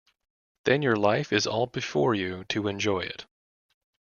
Then 0.63 0.81
your 0.81 0.95
life 0.95 1.31
is 1.31 1.45
all 1.45 1.67
before 1.67 2.15
you 2.15 2.43
to 2.45 2.67
enjoy 2.67 3.01
it. 3.01 3.27